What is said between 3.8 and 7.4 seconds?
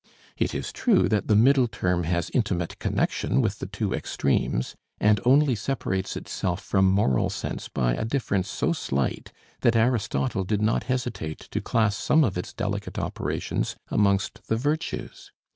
extremes, and only separates itself from Moral